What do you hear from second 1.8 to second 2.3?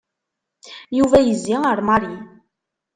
Mary.